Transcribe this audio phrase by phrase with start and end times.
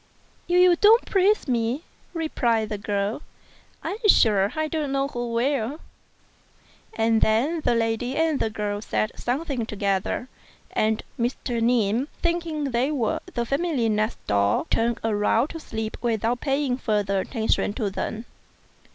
[0.47, 1.83] "If you don't praise me,"
[2.15, 3.21] replied the girl,
[3.83, 5.79] "I'm sure I don't know who will;"
[6.95, 10.27] and then the lady and the girl said something together,
[10.71, 11.61] and Mr.
[11.61, 17.19] Ning, thinking they were the family next door, turned round to sleep without paying further
[17.19, 18.25] attention to them.